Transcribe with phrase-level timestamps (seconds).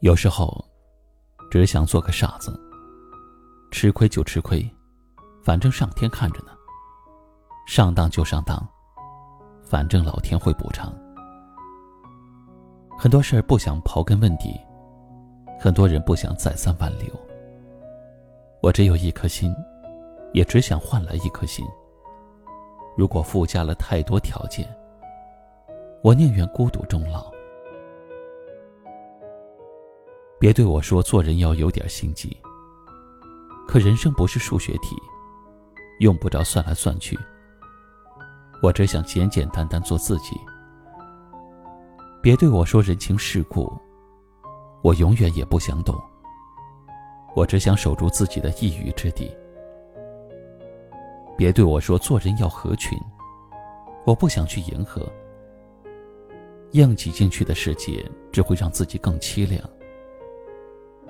[0.00, 0.64] 有时候，
[1.50, 2.58] 只想做个傻子。
[3.70, 4.66] 吃亏就吃亏，
[5.44, 6.52] 反正上天看着呢。
[7.66, 8.66] 上当就上当，
[9.62, 10.90] 反正老天会补偿。
[12.98, 14.58] 很多事儿不想刨根问底，
[15.60, 17.08] 很多人不想再三挽留。
[18.62, 19.54] 我只有一颗心，
[20.32, 21.62] 也只想换来一颗心。
[22.96, 24.66] 如果附加了太多条件，
[26.02, 27.30] 我宁愿孤独终老。
[30.40, 32.34] 别对我说做人要有点心机。
[33.68, 34.96] 可人生不是数学题，
[35.98, 37.16] 用不着算来算去。
[38.62, 40.34] 我只想简简单单做自己。
[42.22, 43.70] 别对我说人情世故，
[44.82, 45.94] 我永远也不想懂。
[47.36, 49.30] 我只想守住自己的一隅之地。
[51.36, 52.98] 别对我说做人要合群，
[54.06, 55.06] 我不想去迎合。
[56.72, 59.60] 硬挤进去的世界只会让自己更凄凉。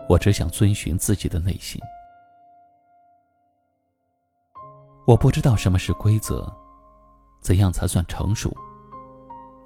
[0.09, 1.81] 我只想遵循自己的内心。
[5.07, 6.53] 我不知道什么是规则，
[7.41, 8.53] 怎样才算成熟。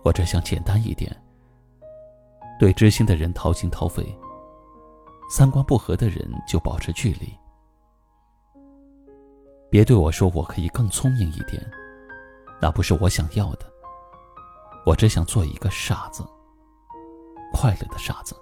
[0.02, 1.14] 我只想简单一点，
[2.58, 4.06] 对知心的人掏心掏肺，
[5.30, 7.34] 三观不合的人就保持距离。
[9.70, 11.62] 别对我说我可以更聪明一点，
[12.60, 13.66] 那不是我想要的。
[14.86, 16.22] 我只想做一个傻子，
[17.52, 18.36] 快乐的傻子。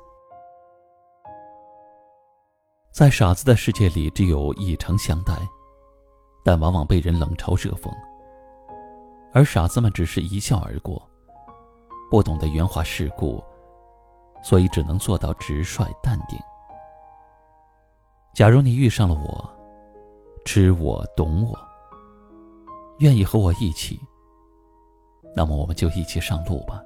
[2.93, 5.33] 在傻子的世界里，只有以诚相待，
[6.45, 7.91] 但往往被人冷嘲热讽。
[9.33, 11.01] 而傻子们只是一笑而过，
[12.11, 13.43] 不懂得圆滑世故，
[14.43, 16.39] 所以只能做到直率淡定。
[18.35, 19.51] 假如你遇上了我，
[20.45, 21.59] 知我懂我，
[22.99, 23.99] 愿意和我一起，
[25.35, 26.83] 那么我们就一起上路吧。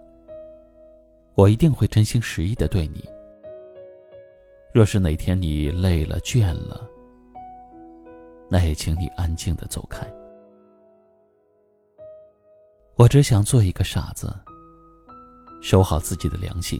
[1.34, 3.04] 我一定会真心实意的对你。
[4.76, 6.86] 若是哪天你累了倦了，
[8.46, 10.06] 那也请你安静的走开。
[12.96, 14.30] 我只想做一个傻子，
[15.62, 16.78] 守好自己的良心，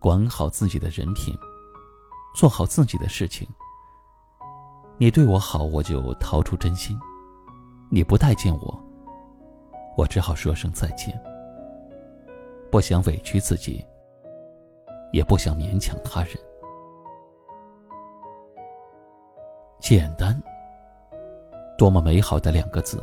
[0.00, 1.36] 管好自己的人品，
[2.34, 3.46] 做好自己的事情。
[4.96, 6.96] 你对我好，我就掏出真心；
[7.90, 8.84] 你不待见我，
[9.98, 11.14] 我只好说声再见。
[12.70, 13.84] 不想委屈自己，
[15.12, 16.34] 也不想勉强他人。
[19.82, 20.40] 简单，
[21.76, 23.02] 多么美好的两个字！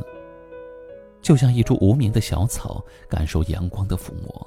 [1.20, 4.46] 就像一株无名的小草，感受阳光的抚摸，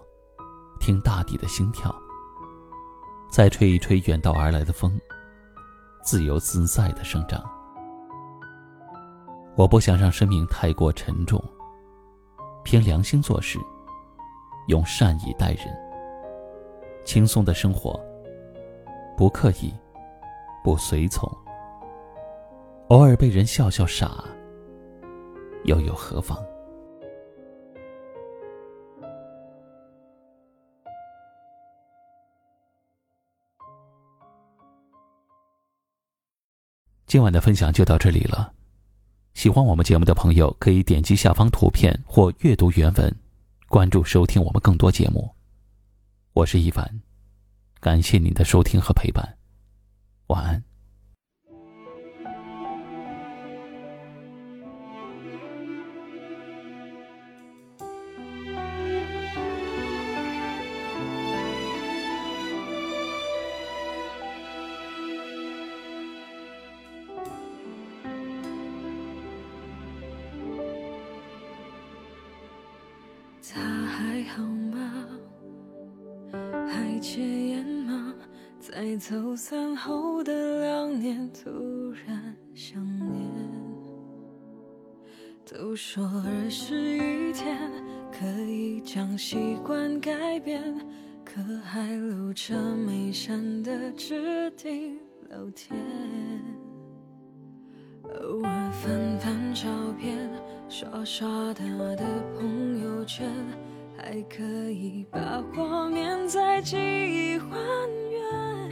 [0.80, 1.94] 听大地的心跳，
[3.32, 5.00] 再吹一吹远道而来的风，
[6.02, 7.44] 自由自在的生长。
[9.56, 11.40] 我不想让生命太过沉重，
[12.64, 13.60] 凭良心做事，
[14.70, 15.68] 用善意待人，
[17.06, 18.04] 轻松的生活，
[19.16, 19.72] 不刻意，
[20.64, 21.32] 不随从。
[22.94, 24.24] 偶尔被人笑笑傻，
[25.64, 26.38] 又有何妨？
[37.08, 38.54] 今晚的分享就到这里了。
[39.34, 43.12] 喜欢我们节目的朋友，可以点击下方图片或阅读原文，
[43.70, 45.28] 关注收听我们更多节目。
[46.34, 47.02] 我是一凡，
[47.80, 49.36] 感谢您的收听和陪伴，
[50.28, 50.64] 晚安。
[73.94, 75.06] 还好吗？
[76.68, 78.12] 还戒烟吗？
[78.60, 83.32] 在走散后的两年，突然想念。
[85.46, 87.70] 都说二十一天
[88.12, 90.64] 可以将习惯改变，
[91.24, 94.98] 可还留着没删的置顶
[95.30, 95.78] 聊天。
[98.06, 99.70] 偶尔翻翻照
[100.00, 100.28] 片，
[100.68, 101.64] 刷刷他
[101.96, 102.04] 的
[102.34, 103.30] 朋友圈，
[104.06, 107.48] 还可以把画面在记忆还
[108.12, 108.70] 原。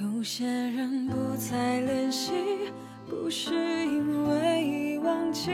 [0.00, 2.30] 有些人不再联系，
[3.08, 5.50] 不是因为忘记，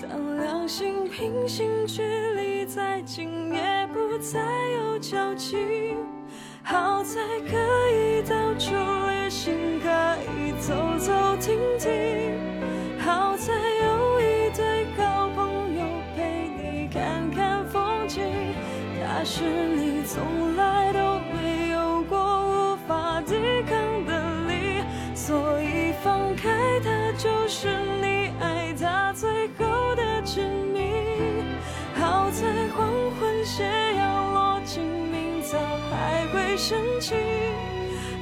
[0.00, 2.02] 当两心平行距
[2.36, 4.38] 离再近，也不再
[4.76, 5.96] 有交集。
[6.62, 7.56] 好在可
[7.90, 8.11] 以
[26.72, 27.68] 爱他就是
[28.00, 29.28] 你爱他最
[29.58, 30.42] 后的证
[30.72, 30.80] 明。
[32.00, 32.88] 好在黄
[33.20, 33.62] 昏斜
[33.94, 35.58] 阳落尽，明早
[35.90, 37.14] 还会升起。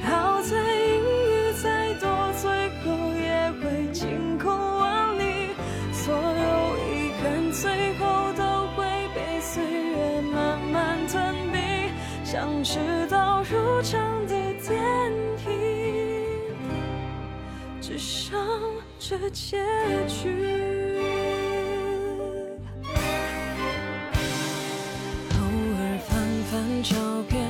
[0.03, 2.09] 好在阴雨再多，
[2.41, 2.51] 最
[2.83, 5.55] 后也会晴空万里。
[5.93, 11.89] 所有遗憾最后都会被岁月慢慢吞并，
[12.25, 14.20] 像迟到入场
[17.81, 18.39] 只剩
[18.99, 19.57] 这结
[20.07, 20.29] 局。
[25.33, 25.39] 偶
[25.73, 26.15] 尔翻
[26.51, 26.95] 翻照
[27.27, 27.41] 片，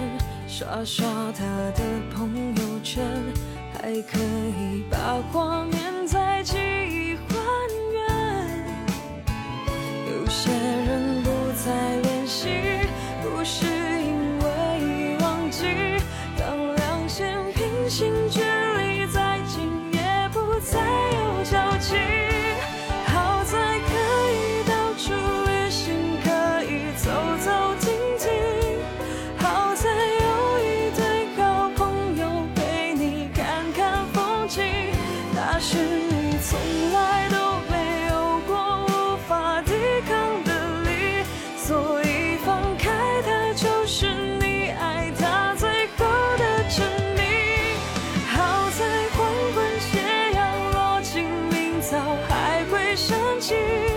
[0.48, 1.84] 刷刷他的
[2.16, 3.06] 朋友圈，
[3.74, 5.70] 还可以把光
[52.96, 53.91] 升起。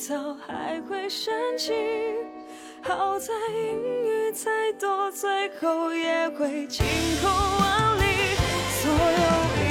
[0.00, 1.74] 早还会生起。
[2.82, 6.86] 好在阴雨再多，最后也会晴
[7.20, 8.34] 空万里。
[8.80, 9.69] 所有